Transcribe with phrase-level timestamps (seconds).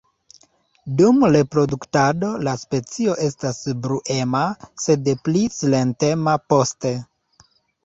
[1.01, 4.43] Dum reproduktado la specio estas bruema,
[4.87, 6.97] sed pli silentema poste.